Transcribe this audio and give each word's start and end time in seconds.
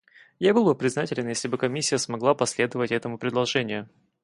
Я 0.39 0.55
был 0.55 0.65
бы 0.65 0.73
признателен, 0.73 1.27
если 1.27 1.47
бы 1.47 1.59
Комиссия 1.59 1.99
смогла 1.99 2.33
последовать 2.33 2.91
этому 2.91 3.19
предложению. 3.19 3.87